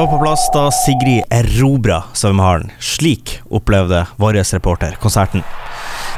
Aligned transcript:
var 0.00 0.06
på 0.06 0.18
plass 0.24 0.46
da 0.54 0.62
Sigrid 0.72 1.26
erobra 1.28 1.98
svømmehallen. 2.16 2.70
Slik 2.80 3.34
opplevde 3.52 4.06
vår 4.16 4.38
reporter 4.54 4.94
konserten. 5.02 5.42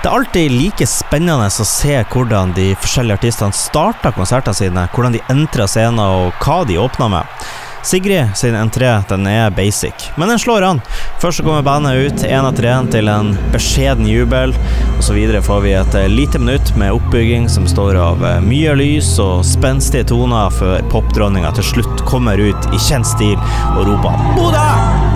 Det 0.02 0.06
er 0.06 0.14
alltid 0.14 0.54
like 0.54 0.86
spennende 0.86 1.48
å 1.50 1.66
se 1.66 1.96
hvordan 2.12 2.54
de 2.54 2.68
forskjellige 2.78 3.18
artistene 3.18 3.56
starta 3.56 4.12
konsertene 4.14 4.54
sine, 4.54 4.86
hvordan 4.94 5.16
de 5.16 5.24
entra 5.34 5.66
scenen 5.66 5.98
og 6.04 6.44
hva 6.44 6.60
de 6.68 6.78
åpna 6.78 7.08
med. 7.10 7.42
Sigrid 7.82 8.36
sin 8.38 8.54
entré 8.54 8.90
den 9.08 9.26
er 9.26 9.50
basic, 9.50 10.10
men 10.16 10.30
den 10.30 10.38
slår 10.38 10.62
an. 10.62 10.80
Først 11.20 11.40
så 11.40 11.46
kommer 11.46 11.64
bandet 11.66 11.98
ut 11.98 12.24
én 12.28 12.46
etter 12.46 12.68
én 12.70 12.90
til 12.92 13.10
en 13.10 13.32
beskjeden 13.54 14.06
jubel, 14.06 14.54
og 14.96 15.02
så 15.02 15.16
videre 15.16 15.42
får 15.42 15.64
vi 15.66 15.74
et 15.78 15.96
eh, 15.98 16.10
lite 16.10 16.38
minutt 16.42 16.74
med 16.78 16.94
oppbygging 16.94 17.48
som 17.50 17.66
står 17.68 17.98
av 17.98 18.26
eh, 18.26 18.42
mye 18.44 18.76
lys 18.78 19.16
og 19.22 19.42
spenstige 19.46 20.06
toner, 20.12 20.52
før 20.54 20.84
popdronninga 20.92 21.54
til 21.58 21.72
slutt 21.72 22.06
kommer 22.08 22.38
ut 22.38 22.70
i 22.70 22.84
kjent 22.90 23.08
stil 23.14 23.38
og 23.74 23.82
roper 23.90 24.30
'Bodø!' 24.36 25.11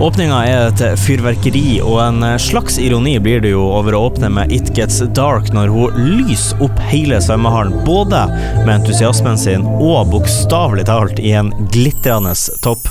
Åpninga 0.00 0.38
er 0.48 0.70
et 0.70 0.82
fyrverkeri, 0.98 1.80
og 1.84 1.98
en 2.00 2.24
slags 2.40 2.78
ironi 2.80 3.18
blir 3.22 3.42
det 3.44 3.52
jo 3.52 3.66
over 3.76 3.96
å 3.96 4.06
åpne 4.08 4.30
med 4.32 4.54
It 4.54 4.72
Gets 4.76 5.02
Dark 5.16 5.52
når 5.52 5.72
hun 5.74 6.00
lyser 6.22 6.64
opp 6.64 6.80
hele 6.88 7.20
svømmehallen, 7.22 7.82
både 7.86 8.24
med 8.64 8.74
entusiasmen 8.78 9.38
sin 9.38 9.68
og 9.76 10.08
bokstavelig 10.14 10.88
talt 10.88 11.20
i 11.20 11.36
en 11.36 11.52
glitrende 11.74 12.34
topp. 12.64 12.88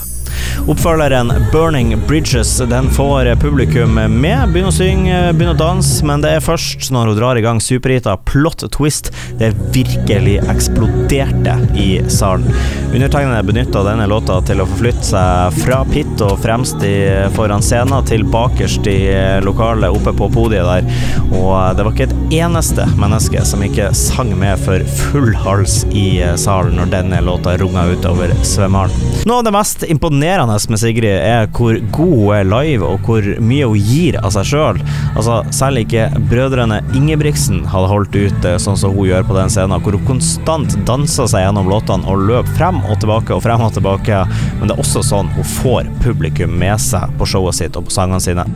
Oppfølgeren 0.67 1.33
'Burning 1.51 1.95
Bridges' 2.07 2.69
den 2.69 2.89
får 2.89 3.35
publikum 3.41 3.93
med. 3.95 4.53
Begynner 4.53 4.71
å 4.71 4.75
synge, 4.75 5.19
begynner 5.33 5.55
å 5.55 5.59
danse, 5.59 6.05
men 6.05 6.21
det 6.23 6.35
er 6.35 6.43
først 6.43 6.91
når 6.93 7.11
hun 7.11 7.17
drar 7.17 7.39
i 7.39 7.43
gang 7.45 7.61
superhita 7.63 8.17
'Plot 8.17 8.67
Twist' 8.75 9.11
det 9.39 9.53
virkelig 9.73 10.37
eksploderte 10.51 11.55
i 11.75 12.01
salen. 12.07 12.47
Undertegnede 12.93 13.43
benytta 13.47 13.83
denne 13.85 14.07
låta 14.07 14.41
til 14.45 14.61
å 14.61 14.67
forflytte 14.69 15.07
seg 15.11 15.57
fra 15.63 15.81
pit 15.89 16.21
og 16.25 16.37
fremst 16.43 16.83
i, 16.85 16.95
foran 17.35 17.63
scenen 17.63 18.05
til 18.05 18.23
bakerst 18.27 18.87
i 18.91 18.99
lokalet 19.45 19.89
oppe 19.91 20.13
på 20.17 20.29
podiet 20.33 20.67
der, 20.67 20.83
og 21.31 21.77
det 21.77 21.85
var 21.85 21.93
ikke 21.95 22.09
et 22.09 22.35
eneste 22.41 22.85
menneske 22.99 23.43
som 23.47 23.63
ikke 23.65 23.91
sang 23.97 24.33
med 24.39 24.59
for 24.61 24.83
full 24.99 25.33
hals 25.43 25.81
i 25.91 26.21
salen 26.39 26.77
når 26.77 26.91
denne 26.93 27.21
låta 27.25 27.55
runga 27.57 27.87
utover 27.91 28.33
svømmehallen. 28.45 29.09
Noe 29.25 29.39
av 29.41 29.47
det 29.47 29.55
mest 29.55 29.83
imponerende 29.87 30.40
med 30.47 30.79
Sigrid, 30.81 31.17
er 31.21 31.49
hvor 31.55 31.77
god 31.93 32.15
hun 32.15 32.33
er 32.35 32.47
live, 32.47 32.85
og 32.87 33.05
hvor 33.05 33.25
mye 33.43 33.69
hun 33.69 33.91
gir 33.91 34.17
av 34.21 34.33
seg 34.35 34.49
sjøl. 34.51 34.81
Altså, 35.15 35.41
selv 35.55 35.81
ikke 35.83 36.09
brødrene 36.31 36.81
Ingebrigtsen 36.97 37.63
hadde 37.69 37.91
holdt 37.91 38.17
ut 38.17 38.49
sånn 38.63 38.79
som 38.79 38.95
hun 38.95 39.09
gjør 39.09 39.27
på 39.27 39.37
den 39.37 39.53
scenen, 39.53 39.81
hvor 39.83 39.97
hun 39.97 40.09
konstant 40.09 40.75
danser 40.87 41.29
seg 41.31 41.45
gjennom 41.45 41.69
låtene 41.71 42.07
og 42.09 42.27
løper 42.29 42.57
frem 42.57 42.83
og 42.87 42.99
tilbake 43.03 43.35
og 43.35 43.45
frem 43.45 43.63
og 43.65 43.73
tilbake. 43.77 44.25
Men 44.59 44.67
det 44.69 44.75
er 44.75 44.83
også 44.83 45.05
sånn 45.05 45.31
hun 45.37 45.49
får 45.61 45.89
publikum 46.03 46.57
med 46.61 46.81
seg 46.81 47.11
på 47.19 47.29
showet 47.29 47.61
sitt 47.61 47.79
og 47.79 47.89
på 47.89 47.99
sangene 47.99 48.23
sine. 48.23 48.47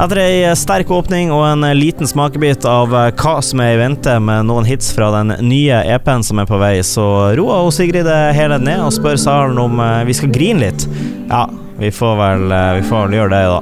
Etter 0.00 0.18
ei 0.22 0.52
sterk 0.56 0.88
åpning 0.90 1.28
og 1.36 1.44
en 1.44 1.66
liten 1.76 2.08
smakebit 2.08 2.64
av 2.66 2.90
hva 2.90 3.34
som 3.44 3.60
er 3.60 3.74
i 3.74 3.80
vente 3.82 4.14
med 4.24 4.48
noen 4.48 4.64
hits 4.66 4.88
fra 4.96 5.10
den 5.18 5.34
nye 5.44 5.82
EP-en 5.94 6.24
som 6.24 6.40
er 6.40 6.48
på 6.48 6.58
vei, 6.58 6.78
så 6.86 7.04
roer 7.36 7.68
Sigrid 7.76 8.08
det 8.08 8.20
hele 8.36 8.56
ned 8.62 8.80
og 8.86 8.94
spør 8.96 9.20
salen 9.20 9.60
om 9.60 9.78
eh, 9.84 10.00
vi 10.08 10.16
skal 10.16 10.32
grine 10.32 10.64
litt. 10.64 10.86
Ja, 11.32 11.46
vi 11.80 11.88
får 11.90 12.16
vel, 12.20 12.46
eh, 12.52 12.70
vi 12.78 12.86
får 12.86 13.06
vel 13.06 13.18
gjøre 13.18 13.32
det, 13.32 13.44
da. 13.48 13.60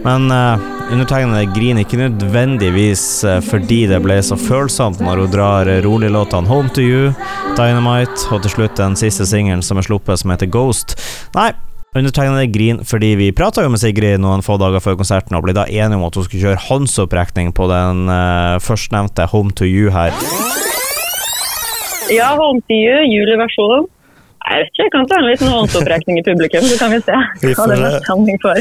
Men 0.00 0.30
uh, 0.32 0.68
undertegnede 0.90 1.50
griner 1.52 1.84
ikke 1.84 1.98
nødvendigvis 2.00 3.02
fordi 3.44 3.82
det 3.90 3.98
ble 4.00 4.16
så 4.24 4.38
følsomt 4.40 5.02
når 5.04 5.26
hun 5.26 5.34
drar 5.34 5.68
rolig-låtene 5.84 6.48
Home 6.48 6.72
to 6.72 6.80
You, 6.80 7.10
Dynamite 7.58 8.30
og 8.32 8.40
til 8.40 8.54
slutt 8.54 8.80
den 8.80 8.96
siste 8.96 9.28
singelen 9.28 9.60
som 9.62 9.76
er 9.76 9.84
sluppet, 9.84 10.22
som 10.22 10.32
heter 10.32 10.48
Ghost. 10.48 10.96
Nei, 11.36 11.50
Undertegnede 11.90 12.46
griner 12.54 12.86
fordi 12.86 13.16
vi 13.18 13.32
prata 13.34 13.64
jo 13.64 13.70
med 13.74 13.80
Sigrid 13.82 14.20
noen 14.22 14.44
få 14.46 14.54
dager 14.62 14.78
før 14.78 14.94
konserten 15.00 15.34
og 15.34 15.42
ble 15.42 15.56
da 15.56 15.64
enige 15.66 15.98
om 15.98 16.04
at 16.06 16.14
hun 16.14 16.26
skulle 16.28 16.44
kjøre 16.44 16.64
håndsopprekning 16.68 17.50
på 17.50 17.66
den 17.66 18.04
uh, 18.06 18.62
førstnevnte 18.62 19.26
Home 19.32 19.50
to 19.58 19.66
You 19.66 19.90
her. 19.90 20.14
Ja, 22.14 22.30
Home 22.38 22.62
to 22.62 22.78
You, 22.78 23.02
juleversjonen. 23.10 23.90
Jeg 24.50 24.64
vet 24.64 24.70
ikke, 24.72 24.82
jeg 24.82 24.92
kan 24.92 25.04
ta 25.06 25.18
en 25.20 25.28
liten 25.28 25.50
håndsopprekning 25.52 26.16
i 26.18 26.22
publikum, 26.26 26.64
så 26.66 26.78
kan 26.80 26.90
vi 26.90 26.98
se 27.04 27.18
hva 27.54 27.66
det 27.70 27.76
er 27.78 28.00
stemning 28.02 28.40
for. 28.42 28.58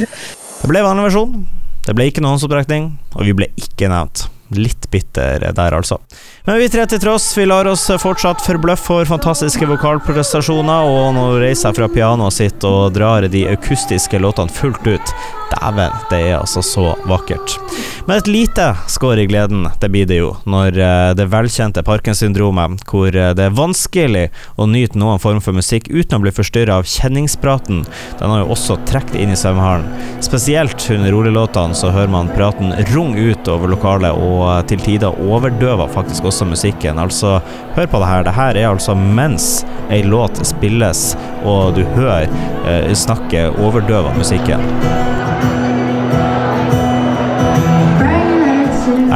Det 0.59 0.69
ble 0.69 0.83
vanlig 0.85 1.07
versjon. 1.07 1.39
Det 1.87 1.95
ble 1.97 2.05
ikke 2.11 2.21
noen 2.21 2.35
håndsopprekning, 2.35 2.91
og 3.15 3.25
vi 3.25 3.33
ble 3.39 3.47
ikke 3.57 3.89
nevnt. 3.89 4.27
Litt 4.53 4.85
bitter 4.93 5.43
der, 5.53 5.75
altså. 5.77 5.99
Men 6.45 6.57
vi 6.61 6.69
tre 6.73 6.85
til 6.89 7.01
tross, 7.01 7.25
vi 7.37 7.45
lar 7.49 7.69
oss 7.69 7.87
fortsatt 8.01 8.41
forbløffe 8.45 8.85
for 8.85 9.09
fantastiske 9.09 9.65
vokalprestasjoner, 9.69 10.89
og 10.89 11.11
nå 11.17 11.25
reiser 11.41 11.69
jeg 11.69 11.79
fra 11.81 11.89
pianoet 11.93 12.37
sitt 12.37 12.65
og 12.69 12.93
drar 12.93 13.25
de 13.29 13.45
akustiske 13.49 14.21
låtene 14.21 14.53
fullt 14.53 14.89
ut. 14.89 15.13
Dæven, 15.53 15.95
det 16.11 16.19
er 16.29 16.37
altså 16.39 16.63
så 16.65 16.93
vakkert. 17.09 17.57
Men 18.07 18.17
et 18.17 18.29
lite 18.29 18.71
skår 18.89 19.23
i 19.23 19.27
gleden, 19.29 19.67
det 19.81 19.89
blir 19.93 20.07
det 20.09 20.19
jo, 20.19 20.31
når 20.49 20.77
eh, 20.81 21.11
det 21.17 21.27
velkjente 21.29 21.83
Parkins-syndromet, 21.85 22.81
hvor 22.89 23.13
eh, 23.13 23.31
det 23.37 23.45
er 23.45 23.57
vanskelig 23.57 24.25
å 24.57 24.65
nyte 24.69 24.97
noen 24.99 25.21
form 25.21 25.41
for 25.45 25.57
musikk 25.57 25.89
uten 25.91 26.17
å 26.17 26.21
bli 26.23 26.33
forstyrra 26.33 26.79
av 26.79 26.87
kjenningspraten, 26.89 27.83
den 28.19 28.33
har 28.33 28.43
jo 28.43 28.49
også 28.55 28.79
trukket 28.89 29.19
inn 29.21 29.33
i 29.33 29.37
svømmehallen. 29.39 29.85
Spesielt 30.25 30.87
under 30.95 31.13
rolig-låtene 31.13 31.77
så 31.77 31.93
hører 31.93 32.11
man 32.13 32.31
praten 32.33 32.73
rung 32.93 33.15
ut 33.17 33.51
over 33.51 33.69
lokalet, 33.75 34.15
og 34.15 34.45
eh, 34.47 34.63
til 34.71 34.83
tider 34.85 35.21
overdøver 35.29 35.91
faktisk 35.93 36.29
også 36.31 36.49
musikken. 36.49 37.01
Altså, 37.01 37.37
hør 37.77 37.89
på 37.89 38.01
det 38.01 38.11
her. 38.11 38.25
Det 38.25 38.37
her 38.39 38.57
er 38.57 38.71
altså 38.71 38.97
mens 38.97 39.51
ei 39.93 40.01
låt 40.05 40.41
spilles, 40.47 41.13
og 41.45 41.75
du 41.77 41.85
hører 41.97 42.29
eh, 42.65 42.89
snakke 42.97 43.49
overdøver 43.57 44.17
musikken. 44.17 44.65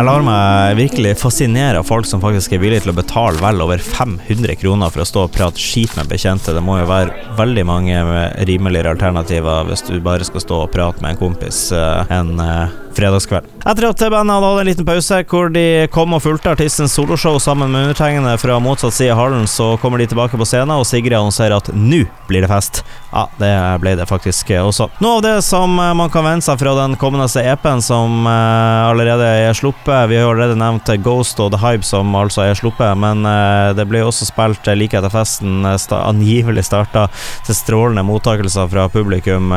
Jeg 0.03 0.09
lar 0.09 0.23
meg 0.27 0.73
virkelig 0.75 1.13
fascinere 1.15 1.79
av 1.79 1.85
folk 1.87 2.03
som 2.03 2.19
faktisk 2.19 2.51
er 2.51 2.59
villige 2.59 2.83
til 2.83 2.91
å 2.91 2.97
betale 2.97 3.39
vel 3.39 3.63
over 3.63 3.79
500 3.79 4.57
kroner 4.59 4.91
for 4.91 4.99
å 4.99 5.05
stå 5.07 5.21
og 5.29 5.31
prate 5.31 5.63
skit 5.63 5.93
med 5.95 6.09
bekjente. 6.11 6.51
Det 6.51 6.59
må 6.59 6.75
jo 6.81 6.89
være 6.89 7.31
veldig 7.37 7.63
mange 7.69 8.01
rimeligere 8.43 8.91
alternativer 8.97 9.63
hvis 9.69 9.87
du 9.87 9.95
bare 10.03 10.27
skal 10.27 10.43
stå 10.43 10.59
og 10.65 10.73
prate 10.75 10.99
med 10.99 11.15
en 11.15 11.21
kompis 11.21 11.69
uh, 11.71 12.03
enn 12.11 12.35
uh, 12.35 12.82
fredagskveld. 12.97 13.49
Etter 13.63 13.89
at 13.89 14.03
bandet 14.11 14.35
hadde 14.35 14.49
hatt 14.49 14.63
en 14.63 14.69
liten 14.69 14.87
pause 14.87 15.21
hvor 15.29 15.51
de 15.53 15.65
kom 15.93 16.15
og 16.15 16.23
fulgte 16.23 16.51
artistens 16.53 16.95
soloshow 16.97 17.39
sammen 17.41 17.71
med 17.71 17.87
undertegnede 17.87 18.37
fra 18.41 18.59
motsatt 18.63 18.95
side 18.95 19.13
av 19.13 19.21
hallen, 19.21 19.47
så 19.47 19.73
kommer 19.81 20.01
de 20.01 20.07
tilbake 20.11 20.37
på 20.39 20.47
scenen, 20.47 20.75
og 20.77 20.87
Sigrid 20.87 21.15
annonserer 21.17 21.57
at 21.57 21.71
nå 21.73 22.03
blir 22.29 22.43
det 22.43 22.51
fest. 22.51 22.83
Ja, 23.13 23.27
det 23.37 23.51
ble 23.83 23.95
det 23.99 24.07
faktisk 24.09 24.49
også. 24.57 24.89
Noe 25.03 25.19
av 25.19 25.23
det 25.25 25.35
som 25.45 25.77
eh, 25.79 25.93
man 25.97 26.11
kan 26.13 26.25
vente 26.25 26.47
seg 26.47 26.59
fra 26.61 26.73
den 26.77 26.97
kommende 26.99 27.27
EP-en 27.43 27.81
som 27.83 28.27
uh, 28.27 28.89
allerede 28.89 29.25
er 29.45 29.55
sluppet 29.57 30.09
Vi 30.09 30.17
har 30.17 30.29
allerede 30.31 30.57
nevnt 30.59 30.89
Ghost 31.03 31.39
og 31.43 31.51
The 31.53 31.59
Hype 31.61 31.85
som 31.87 32.13
altså 32.17 32.45
er 32.47 32.57
sluppet, 32.57 32.97
men 32.99 33.25
uh, 33.27 33.71
det 33.77 33.85
ble 33.89 34.03
også 34.05 34.27
spilt 34.29 34.67
like 34.77 34.97
etter 34.97 35.13
festen 35.13 35.63
angivelig 35.63 36.65
starta 36.67 37.07
til 37.45 37.57
strålende 37.57 38.05
mottakelser 38.07 38.69
fra 38.71 38.87
publikum. 38.91 39.53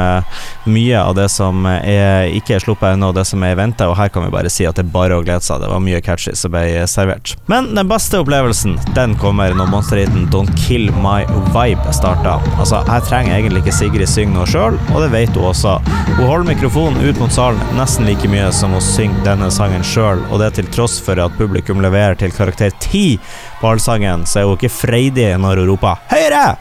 mye 0.64 1.00
av 1.00 1.14
det 1.16 1.28
som 1.32 1.66
er, 1.66 2.28
ikke 2.36 2.56
er 2.56 2.62
sluppet 2.62 2.94
ennå, 2.94 3.12
det 3.16 3.25
som 3.26 3.42
er 3.44 3.54
i 3.54 3.58
vente, 3.58 3.86
og 3.86 3.96
her 3.98 4.10
kan 4.12 4.26
vi 4.26 4.32
bare 4.34 4.50
si 4.52 4.66
at 4.68 4.78
det 4.78 4.86
er 4.86 4.92
bare 4.94 5.18
å 5.18 5.24
glede 5.24 5.44
seg. 5.44 5.60
Det 5.62 5.70
var 5.70 5.82
mye 5.82 6.00
catchy 6.04 6.34
som 6.38 6.54
ble 6.54 6.86
servert. 6.90 7.34
Men 7.50 7.72
den 7.76 7.90
beste 7.90 8.20
opplevelsen, 8.22 8.76
den 8.96 9.16
kommer 9.20 9.54
når 9.56 9.70
monsterhiten 9.72 10.28
Don't 10.32 10.54
Kill 10.66 10.88
My 11.02 11.24
Vibe 11.54 11.94
starter. 11.96 12.42
Altså, 12.56 12.82
jeg 12.86 13.06
trenger 13.08 13.36
egentlig 13.36 13.64
ikke 13.64 13.76
Sigrid 13.76 14.10
synge 14.10 14.36
noe 14.36 14.48
sjøl, 14.50 14.78
og 14.94 15.02
det 15.04 15.10
vet 15.14 15.36
hun 15.36 15.50
også. 15.50 15.76
Hun 16.16 16.24
holder 16.24 16.50
mikrofonen 16.52 17.02
ut 17.04 17.20
mot 17.20 17.34
salen 17.34 17.60
nesten 17.76 18.08
like 18.08 18.30
mye 18.30 18.48
som 18.54 18.74
hun 18.76 18.84
synger 18.84 19.24
denne 19.26 19.50
sangen 19.54 19.84
sjøl, 19.86 20.22
og 20.30 20.40
det 20.42 20.54
til 20.56 20.70
tross 20.72 20.98
for 21.02 21.20
at 21.22 21.36
publikum 21.40 21.82
leverer 21.84 22.18
til 22.18 22.34
karakter 22.34 22.72
10 22.72 23.18
på 23.60 23.72
allsangen, 23.72 24.26
så 24.28 24.40
er 24.40 24.50
hun 24.50 24.58
ikke 24.58 24.72
freidig 24.72 25.32
når 25.40 25.62
hun 25.62 25.74
roper 25.74 26.02
'Høyre!' 26.10 26.56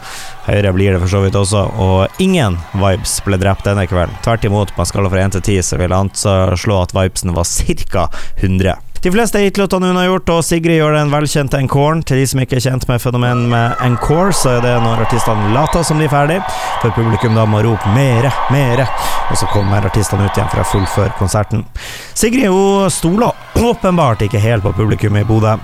Høyre 0.46 0.74
blir 0.76 0.94
det 0.94 1.02
for 1.02 1.10
så 1.10 1.24
vidt 1.24 1.38
også, 1.40 1.64
og 1.82 2.22
ingen 2.22 2.60
vibes 2.78 3.18
ble 3.26 3.40
drept 3.42 3.66
denne 3.66 3.88
kvelden. 3.90 4.14
Tvert 4.26 4.46
imot, 4.46 4.74
på 4.76 4.84
en 4.84 4.90
skala 4.90 5.10
fra 5.10 5.24
1 5.26 5.40
til 5.40 5.46
10 5.58 5.62
så 5.66 5.80
vil 5.82 5.90
jeg 5.90 5.98
anslå 6.06 6.82
at 6.84 6.94
vibesen 6.94 7.34
var 7.34 7.50
ca. 7.50 8.10
100. 8.38 8.76
De 9.06 9.12
fleste 9.14 9.38
hitlåtene 9.38 9.92
hun 9.92 9.98
har 10.00 10.08
gjort, 10.08 10.30
og 10.34 10.40
Sigrid 10.42 10.80
gjør 10.80 10.96
den 10.96 11.12
velkjente 11.14 11.60
encoren. 11.62 12.00
Til 12.02 12.18
de 12.18 12.24
som 12.26 12.40
ikke 12.42 12.58
er 12.58 12.64
kjent 12.66 12.88
med 12.90 13.02
fenomenet 13.04 13.52
med 13.52 13.84
encore, 13.86 14.34
så 14.34 14.56
er 14.56 14.64
det 14.66 14.72
når 14.82 15.04
artistene 15.04 15.52
later 15.54 15.86
som 15.86 16.02
de 16.02 16.08
er 16.08 16.14
ferdig, 16.14 16.40
for 16.82 16.96
publikum 16.96 17.38
da 17.38 17.46
må 17.46 17.62
rope 17.62 17.86
'mere, 17.94 18.32
mere', 18.50 18.88
og 19.30 19.38
så 19.40 19.50
kommer 19.52 19.86
artistene 19.86 20.28
ut 20.28 20.38
igjen 20.38 20.52
for 20.52 20.62
å 20.62 20.70
fullføre 20.74 21.18
konserten. 21.20 21.66
Sigrid 22.14 22.50
hun 22.52 22.92
stoler 22.94 23.34
åpenbart 23.56 24.22
ikke 24.26 24.40
helt 24.42 24.64
på 24.66 24.74
publikum 24.76 25.16
i 25.18 25.24
Bodø. 25.26 25.56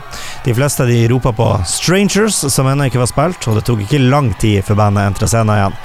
De 0.45 0.53
fleste 0.55 0.85
de 0.87 1.07
ropa 1.11 1.31
på 1.35 1.47
'Strangers', 1.65 2.49
som 2.49 2.67
ennå 2.67 2.87
ikke 2.87 3.01
var 3.01 3.11
spilt, 3.11 3.47
og 3.47 3.55
det 3.55 3.65
tok 3.67 3.83
ikke 3.83 4.09
lang 4.09 4.31
tid 4.39 4.63
før 4.65 4.75
bandet 4.75 5.05
entra 5.05 5.27
scenen 5.27 5.55
igjen. 5.55 5.75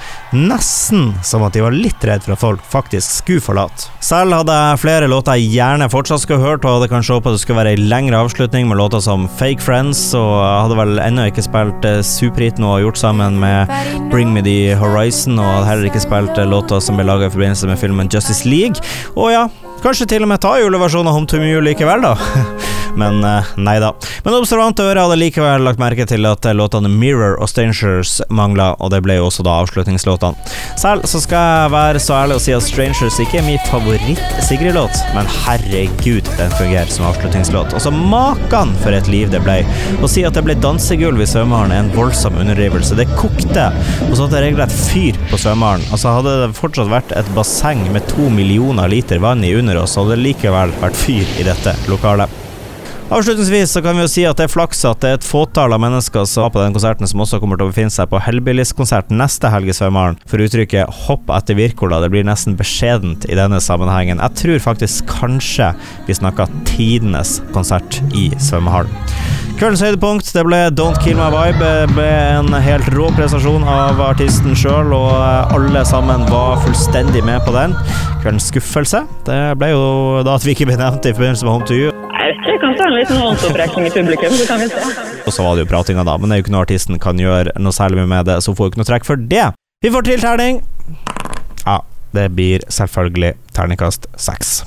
Nesten 0.49 1.15
som 1.23 1.43
at 1.43 1.53
de 1.53 1.63
var 1.63 1.75
litt 1.75 2.05
redd 2.05 2.23
for 2.23 2.33
at 2.33 2.41
folk 2.41 2.63
faktisk 2.71 3.11
skulle 3.11 3.41
forlate. 3.41 3.91
Selv 4.01 4.33
hadde 4.33 4.55
jeg 4.55 4.81
flere 4.81 5.09
låter 5.09 5.37
jeg 5.37 5.53
gjerne 5.57 5.91
fortsatt 5.91 6.21
skulle 6.21 6.43
hørt, 6.43 6.65
og 6.65 6.81
hadde 6.81 6.93
kanskje 6.93 7.19
håpet 7.19 7.37
det 7.37 7.41
skulle 7.41 7.61
være 7.63 7.75
ei 7.75 7.89
lengre 7.89 8.23
avslutning 8.23 8.69
med 8.69 8.79
låter 8.79 9.01
som 9.01 9.29
'Fake 9.29 9.61
Friends', 9.61 10.15
og 10.15 10.33
jeg 10.43 10.63
hadde 10.63 10.77
vel 10.77 10.99
ennå 10.99 11.27
ikke 11.31 11.43
spilt 11.43 11.85
eh, 11.85 12.03
Superhit 12.03 12.59
noe 12.59 12.81
gjort 12.81 12.99
sammen 12.99 13.39
med 13.41 13.69
'Bring 14.11 14.33
Me 14.33 14.43
The 14.43 14.77
Horizon', 14.77 15.39
og 15.39 15.45
hadde 15.45 15.67
heller 15.67 15.91
ikke 15.91 16.07
spilt 16.07 16.39
eh, 16.39 16.47
låter 16.47 16.81
som 16.81 16.97
ble 16.97 17.05
laga 17.05 17.27
i 17.27 17.31
forbindelse 17.31 17.66
med 17.69 17.81
filmen 17.81 18.11
Justice 18.13 18.49
League. 18.49 18.83
Og 19.17 19.33
ja, 19.35 19.47
kanskje 19.85 20.09
til 20.15 20.27
og 20.27 20.33
med 20.33 20.43
ta 20.43 20.57
juleversjonen 20.61 21.11
av 21.11 21.19
Home 21.19 21.31
to 21.31 21.43
You 21.43 21.65
likevel, 21.65 22.07
da. 22.07 22.17
Men 22.97 23.21
uh, 23.25 23.55
nei 23.61 23.77
da. 23.83 23.93
Men 24.25 24.39
observante 24.39 24.85
ører 24.85 25.03
hadde 25.05 25.19
likevel 25.21 25.65
lagt 25.67 25.81
merke 25.83 26.07
til 26.09 26.27
at 26.29 26.47
låtene 26.57 26.91
Mirror 26.91 27.37
og 27.43 27.51
Strangers 27.51 28.19
mangla, 28.33 28.73
og 28.81 28.93
det 28.95 29.03
ble 29.05 29.19
jo 29.19 29.29
også 29.29 29.45
da 29.47 29.59
avslutningslåtene. 29.63 30.55
Selv 30.81 31.07
så 31.09 31.21
skal 31.23 31.47
jeg 31.47 31.73
være 31.75 32.03
så 32.03 32.17
ærlig 32.21 32.39
å 32.39 32.43
si 32.43 32.55
at 32.57 32.65
Strangers 32.65 33.19
ikke 33.23 33.41
er 33.41 33.47
min 33.47 33.63
favoritt-Sigrid-låt, 33.69 35.03
men 35.17 35.29
herregud, 35.45 36.29
den 36.39 36.55
fungerer 36.59 36.91
som 36.93 37.09
avslutningslåt. 37.11 37.75
Altså, 37.77 37.93
makan 37.93 38.75
for 38.83 38.97
et 38.97 39.11
liv 39.13 39.31
det 39.33 39.43
ble. 39.45 39.59
Å 40.01 40.11
si 40.11 40.25
at 40.27 40.37
det 40.37 40.45
ble 40.47 40.57
dansegulv 40.63 41.23
i 41.23 41.29
svømmehallen 41.29 41.75
er 41.75 41.85
en 41.85 41.93
voldsom 41.97 42.39
underdrivelse. 42.41 42.99
Det 42.99 43.09
kokte, 43.17 43.69
og 44.09 44.17
så 44.17 44.27
at 44.29 44.37
det 44.37 44.45
regelrett 44.47 44.75
fyr 44.87 45.19
på 45.31 45.41
svømmehallen. 45.41 45.87
Altså, 45.91 46.17
hadde 46.17 46.39
det 46.45 46.51
fortsatt 46.59 46.93
vært 46.93 47.15
et 47.17 47.31
basseng 47.37 47.85
med 47.93 48.09
to 48.13 48.31
millioner 48.33 48.91
liter 48.91 49.23
vann 49.23 49.45
i 49.47 49.55
under 49.59 49.83
oss, 49.83 49.99
hadde 49.99 50.17
det 50.17 50.25
likevel 50.31 50.75
vært 50.81 51.05
fyr 51.07 51.39
i 51.41 51.47
dette 51.47 51.77
lokalet. 51.91 52.46
Avslutningsvis 53.07 53.71
så 53.71 53.83
kan 53.83 53.95
vi 53.95 54.03
jo 54.03 54.11
si 54.11 54.23
at 54.27 54.35
det 54.35 54.49
er 54.49 54.51
flaks 54.51 54.81
at 54.89 54.99
det 54.99 55.11
er 55.13 55.19
et 55.21 55.27
fåtall 55.27 55.71
av 55.77 55.79
mennesker 55.79 56.25
som 56.27 56.43
var 56.43 56.51
på 56.57 56.59
den 56.59 56.73
konserten, 56.75 57.07
som 57.07 57.21
også 57.23 57.39
kommer 57.39 57.55
til 57.55 57.69
å 57.69 57.71
befinne 57.71 57.93
seg 57.95 58.09
på 58.11 58.19
Hellbillies-konsert 58.19 59.13
neste 59.15 59.47
helg 59.53 59.71
i 59.71 59.77
svømmehallen, 59.79 60.19
for 60.27 60.43
uttrykket 60.43 60.91
'hopp 60.91 61.31
etter 61.31 61.55
Wirkola'. 61.55 62.01
Det 62.03 62.11
blir 62.11 62.27
nesten 62.27 62.57
beskjedent 62.59 63.29
i 63.31 63.39
denne 63.39 63.61
sammenhengen. 63.63 64.19
Jeg 64.19 64.35
tror 64.43 64.59
faktisk 64.59 65.07
kanskje 65.07 65.71
vi 66.09 66.19
snakker 66.19 66.51
tidenes 66.67 67.41
konsert 67.55 68.03
i 68.11 68.33
svømmehallen. 68.43 68.91
Kveldens 69.57 69.87
høydepunkt 69.87 70.33
det 70.35 70.45
ble 70.45 70.71
'Don't 70.75 70.99
Kill 71.05 71.17
My 71.17 71.31
Vibe'. 71.31 71.63
Det 71.63 71.95
ble 71.95 72.11
en 72.11 72.53
helt 72.53 72.89
rå 72.91 73.07
prestasjon 73.15 73.63
av 73.63 74.01
artisten 74.01 74.59
sjøl, 74.59 74.91
og 74.93 75.55
alle 75.55 75.85
sammen 75.85 76.27
var 76.27 76.59
fullstendig 76.67 77.23
med 77.23 77.39
på 77.47 77.55
den. 77.55 77.79
Kveldens 78.21 78.51
skuffelse 78.51 79.07
det 79.25 79.59
ble 79.59 79.71
jo 79.71 80.23
da 80.27 80.35
at 80.35 80.43
vi 80.43 80.59
ikke 80.59 80.67
ble 80.67 80.77
nevnt 80.77 81.07
i 81.07 81.15
forbindelse 81.15 81.47
med 81.47 81.53
Home 81.53 81.67
to 81.71 81.75
You. 81.75 82.06
Jeg 82.17 82.33
vet 82.33 82.47
ikke, 82.47 82.61
kanskje 82.63 82.85
en 82.87 82.95
liten 82.97 83.19
håndsopprekning 83.21 83.87
i 83.89 83.91
publikum, 83.93 84.37
så 84.39 84.47
kan 84.49 84.63
vi 84.63 84.69
se. 84.73 84.85
Og 85.27 85.35
så 85.35 85.45
var 85.45 85.57
det 85.59 85.67
jo 85.67 85.71
pratinga, 85.73 86.05
da, 86.07 86.15
men 86.17 86.31
det 86.31 86.37
er 86.37 86.41
jo 86.41 86.45
ikke 86.47 86.55
noe 86.55 86.65
artisten 86.65 87.01
kan 87.03 87.21
gjøre 87.21 87.53
noe 87.61 87.77
særlig 87.77 88.07
med 88.09 88.29
det, 88.31 88.39
så 88.45 88.55
får 88.57 88.71
jo 88.71 88.73
ikke 88.73 88.81
noe 88.83 88.89
trekk 88.89 89.09
for 89.09 89.27
det. 89.35 89.51
Vi 89.85 89.93
får 89.93 90.07
til 90.09 90.23
terning. 90.25 90.63
Ja, 91.67 91.81
det 92.17 92.31
blir 92.39 92.65
selvfølgelig 92.73 93.35
terningkast 93.57 94.09
seks. 94.17 94.63